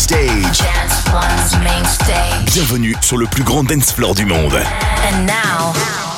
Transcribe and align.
stage. 0.00 0.58
Dance 0.58 1.04
One's 1.12 1.62
main 1.62 1.84
stage. 1.84 2.54
Bienvenue 2.54 2.96
sur 3.02 3.18
le 3.18 3.26
plus 3.26 3.44
grand 3.44 3.64
dance 3.64 3.92
floor 3.92 4.14
du 4.14 4.24
monde. 4.24 4.54
And 4.54 5.26
now, 5.26 5.74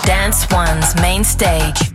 Dance 0.07 0.47
One's 0.53 0.95
main 1.03 1.25
stage. 1.25 1.92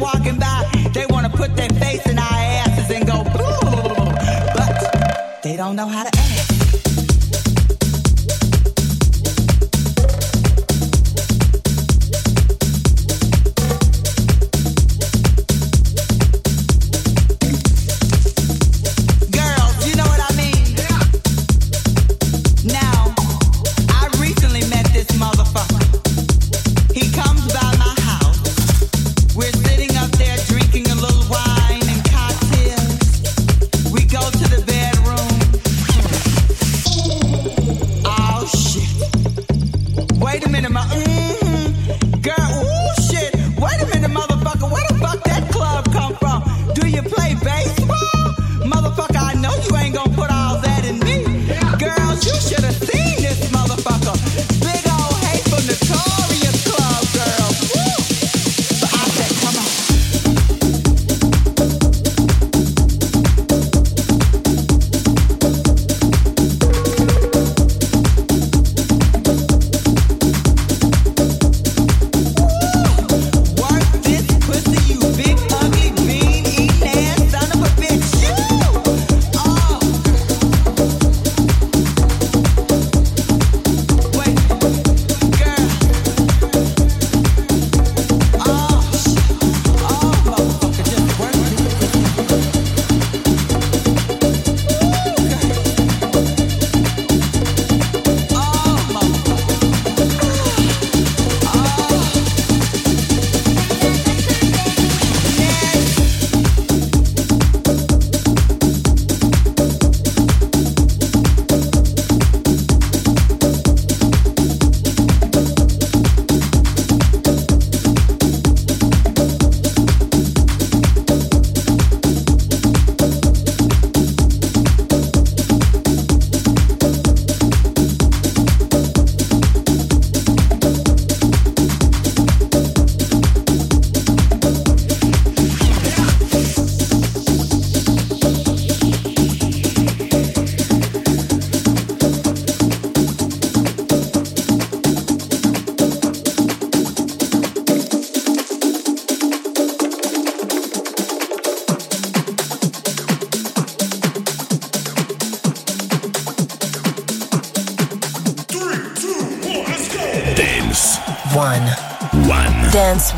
walking 0.00 0.38
by, 0.38 0.68
they 0.92 1.06
want 1.06 1.30
to 1.30 1.36
put 1.36 1.54
their 1.54 1.68
face 1.68 2.04
in 2.06 2.18
our 2.18 2.24
asses 2.32 2.90
and 2.90 3.06
go, 3.06 3.22
Boo! 3.22 4.10
but 4.56 5.42
they 5.42 5.56
don't 5.56 5.76
know 5.76 5.86
how 5.86 6.04
to. 6.04 6.19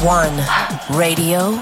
One 0.03 0.37
Radio 0.99 1.53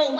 go. 0.00 0.16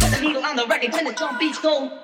Put 0.00 0.10
the 0.10 0.20
needle 0.22 0.44
on 0.44 0.56
the 0.56 0.66
record 0.68 0.92
when 0.92 1.04
the 1.04 1.12
drum 1.12 1.38
beats 1.38 1.60
go. 1.60 2.03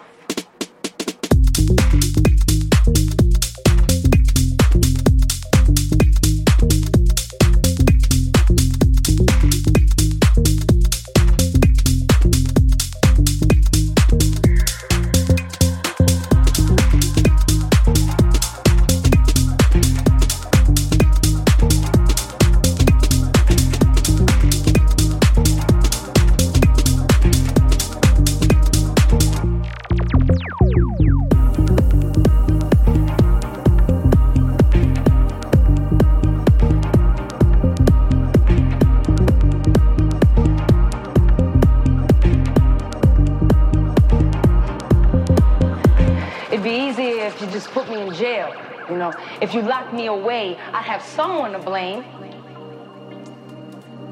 me 49.93 50.07
away, 50.07 50.57
I'd 50.73 50.83
have 50.85 51.01
someone 51.01 51.51
to 51.53 51.59
blame. 51.59 52.03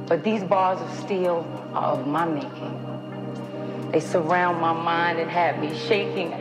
But 0.08 0.24
these 0.24 0.44
bars 0.44 0.82
of 0.82 1.00
steel 1.00 1.46
are 1.74 1.94
of 1.94 2.08
my 2.08 2.26
making. 2.26 3.92
They 3.92 4.00
surround 4.00 4.60
my 4.62 4.74
mind 4.74 5.20
and 5.20 5.30
have 5.30 5.60
me 5.60 5.76
shaking. 5.78 6.32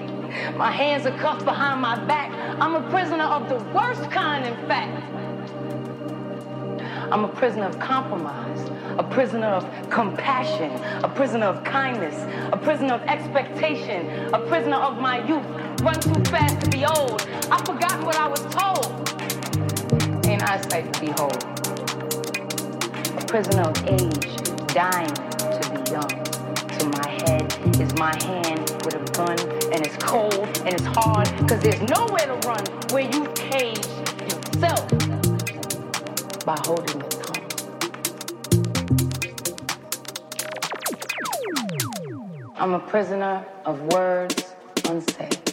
My 0.56 0.70
hands 0.70 1.06
are 1.06 1.16
cuffed 1.18 1.44
behind 1.44 1.80
my 1.80 2.02
back. 2.04 2.30
I'm 2.60 2.74
a 2.74 2.90
prisoner 2.90 3.24
of 3.24 3.48
the 3.48 3.56
worst 3.72 4.10
kind, 4.10 4.46
in 4.46 4.54
fact. 4.66 5.04
I'm 7.10 7.24
a 7.24 7.28
prisoner 7.28 7.64
of 7.64 7.78
compromise, 7.78 8.70
a 8.98 9.02
prisoner 9.02 9.46
of 9.46 9.90
compassion, 9.90 10.70
a 11.02 11.08
prisoner 11.08 11.46
of 11.46 11.64
kindness, 11.64 12.14
a 12.52 12.56
prisoner 12.56 12.94
of 12.94 13.02
expectation, 13.02 14.34
a 14.34 14.38
prisoner 14.46 14.76
of 14.76 15.00
my 15.00 15.26
youth. 15.26 15.46
Run 15.80 15.98
too 16.00 16.22
fast 16.30 16.60
to 16.60 16.70
be 16.70 16.84
old. 16.84 17.26
I 17.50 17.64
forgot 17.64 18.04
what 18.04 18.16
I 18.16 18.28
was 18.28 18.40
told. 18.54 18.97
Eyesight 20.50 20.92
to 20.94 21.00
behold. 21.00 21.44
A 23.18 23.24
prisoner 23.26 23.64
of 23.68 23.76
age, 23.86 24.26
dying 24.68 25.12
to 25.12 25.60
be 25.74 25.90
young. 25.90 26.08
To 26.78 26.86
my 26.88 27.08
head 27.20 27.46
is 27.78 27.92
my 27.98 28.16
hand 28.24 28.70
with 28.82 28.94
a 28.94 29.04
gun, 29.12 29.38
and 29.72 29.86
it's 29.86 29.96
cold 29.98 30.48
and 30.64 30.72
it's 30.72 30.86
hard, 30.86 31.28
cause 31.46 31.60
there's 31.60 31.82
nowhere 31.82 32.26
to 32.26 32.48
run 32.48 32.64
where 32.92 33.04
you 33.04 33.26
cage 33.34 33.86
yourself 34.56 34.88
by 36.46 36.56
holding 36.64 36.98
your 36.98 37.10
tongue. 37.10 37.44
I'm 42.56 42.72
a 42.72 42.80
prisoner 42.80 43.44
of 43.66 43.82
words 43.92 44.54
unsaid. 44.88 45.47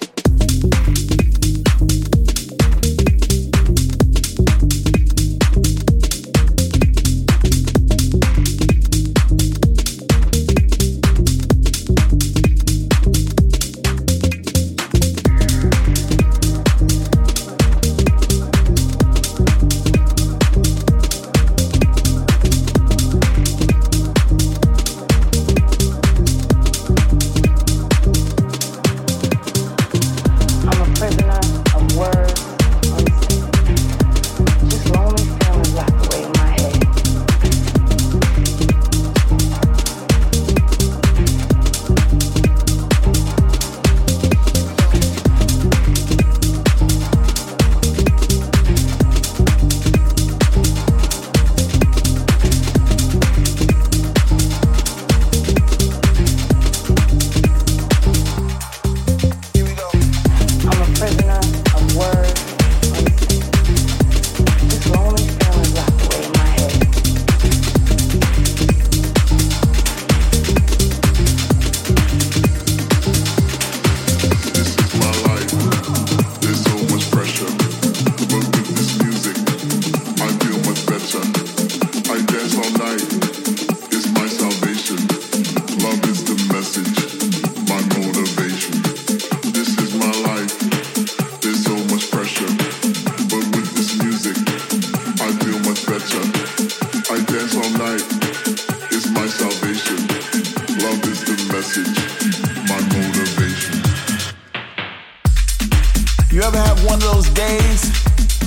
You 106.35 106.41
ever 106.41 106.57
have 106.57 106.83
one 106.83 106.95
of 106.95 107.01
those 107.13 107.29
days 107.29 107.95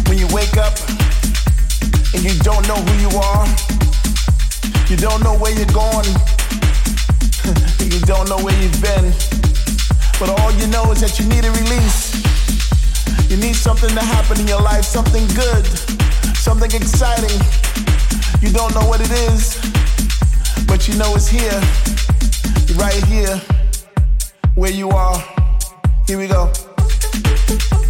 when 0.09 0.18
you 0.18 0.28
wake 0.28 0.59
up 0.59 0.76
and 2.12 2.20
you 2.22 2.36
don't 2.45 2.68
know 2.68 2.76
who 2.76 2.95
you 3.01 3.09
are? 3.16 3.49
You 4.91 4.97
don't 4.99 5.24
know 5.24 5.32
where 5.41 5.57
you're 5.57 5.72
going. 5.72 6.05
you 7.89 7.99
don't 8.05 8.28
know 8.28 8.45
where 8.45 8.53
you've 8.61 8.76
been. 8.82 9.09
But 10.20 10.28
all 10.36 10.53
you 10.61 10.66
know 10.66 10.93
is 10.93 11.01
that 11.01 11.16
you 11.18 11.24
need 11.32 11.47
a 11.47 11.51
release. 11.51 12.12
You 13.30 13.39
need 13.39 13.57
something 13.57 13.89
to 13.89 14.05
happen 14.05 14.39
in 14.39 14.47
your 14.47 14.61
life, 14.61 14.84
something 14.84 15.26
good, 15.28 15.64
something 16.36 16.70
exciting. 16.70 17.41
You 18.43 18.53
don't 18.53 18.74
know 18.74 18.86
what 18.86 19.01
it 19.01 19.11
is, 19.32 19.57
but 20.66 20.89
you 20.89 20.95
know 20.99 21.14
it's 21.16 21.26
here, 21.26 21.59
right 22.76 23.03
here, 23.07 23.41
where 24.57 24.72
you 24.72 24.91
are. 24.91 25.16
Here 26.07 26.18
we 26.18 26.26
go. 26.26 26.53
Thank 27.49 27.72
you. 27.72 27.88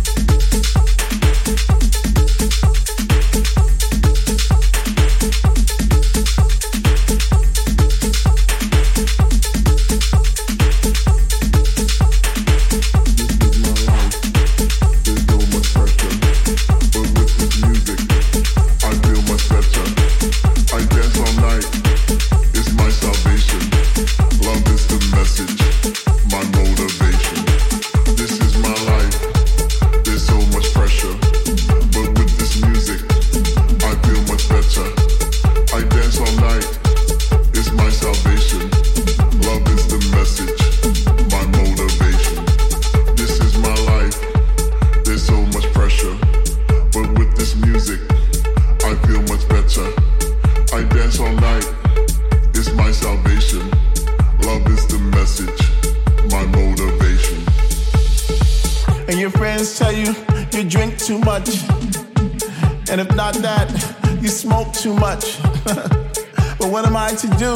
Do? 67.39 67.55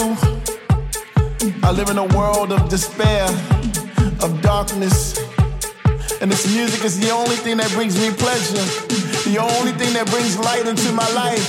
I 1.64 1.72
live 1.72 1.90
in 1.90 1.98
a 1.98 2.06
world 2.14 2.52
of 2.52 2.68
despair, 2.68 3.26
of 4.22 4.40
darkness. 4.40 5.18
And 6.22 6.30
this 6.30 6.46
music 6.54 6.84
is 6.84 7.00
the 7.00 7.10
only 7.10 7.34
thing 7.34 7.56
that 7.56 7.68
brings 7.72 7.98
me 7.98 8.14
pleasure, 8.14 8.62
the 9.26 9.42
only 9.42 9.72
thing 9.72 9.92
that 9.94 10.06
brings 10.06 10.38
light 10.38 10.68
into 10.68 10.92
my 10.92 11.08
life. 11.18 11.42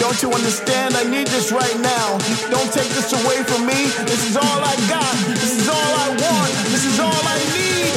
Don't 0.00 0.16
you 0.22 0.32
understand? 0.32 0.96
I 0.96 1.04
need 1.04 1.26
this 1.26 1.52
right 1.52 1.78
now. 1.80 2.16
Don't 2.48 2.72
take 2.72 2.88
this 2.96 3.12
away 3.12 3.44
from 3.44 3.66
me. 3.66 3.92
This 4.08 4.30
is 4.30 4.36
all 4.38 4.60
I 4.64 4.76
got. 4.88 5.12
This 5.36 5.52
is 5.60 5.68
all 5.68 5.92
I 6.00 6.08
want. 6.08 6.52
This 6.72 6.88
is 6.88 6.98
all 6.98 7.12
I 7.12 7.38
need. 7.52 7.92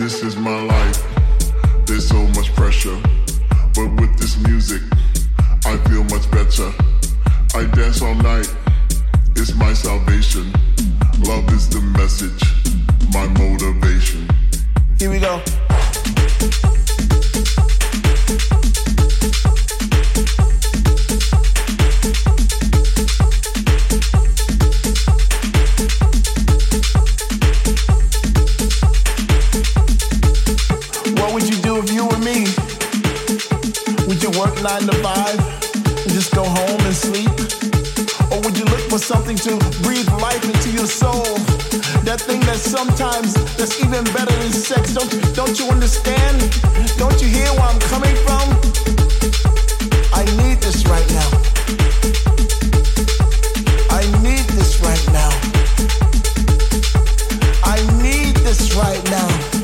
This 0.00 0.22
is 0.22 0.36
my 0.36 0.62
life. 0.64 0.96
There's 1.84 2.08
so 2.08 2.24
much 2.28 2.54
pressure, 2.54 2.96
but 3.76 3.88
with 4.00 4.16
this 4.16 4.40
music, 4.48 4.80
I 5.66 5.76
feel 5.88 6.04
much 6.04 6.24
better. 6.30 6.72
I 7.52 7.66
dance 7.76 8.00
all 8.00 8.14
night, 8.14 8.48
my 9.56 9.72
salvation. 9.72 10.52
Love 11.20 11.50
is 11.54 11.66
the 11.70 11.80
message, 11.96 12.42
my 13.14 13.26
motivation. 13.26 14.28
Here 14.98 15.08
we 15.08 15.18
go. 15.18 15.42
Something 39.36 39.60
to 39.60 39.82
breathe 39.82 40.08
life 40.20 40.44
into 40.44 40.70
your 40.70 40.86
soul? 40.86 41.22
That 42.04 42.20
thing 42.20 42.40
that 42.40 42.56
sometimes 42.56 43.34
that's 43.56 43.80
even 43.80 44.04
better 44.12 44.34
than 44.34 44.52
sex. 44.52 44.94
Don't 44.94 45.10
don't 45.34 45.58
you 45.58 45.66
understand? 45.68 46.38
Don't 46.98 47.20
you 47.22 47.28
hear 47.28 47.46
where 47.54 47.68
I'm 47.70 47.80
coming 47.90 48.16
from? 48.26 48.46
I 50.12 50.24
need 50.42 50.60
this 50.60 50.86
right 50.86 51.08
now. 51.10 51.30
I 53.90 54.02
need 54.22 54.46
this 54.58 54.80
right 54.80 55.06
now. 55.12 55.30
I 57.64 57.78
need 58.02 58.36
this 58.36 58.74
right 58.74 59.04
now. 59.10 59.59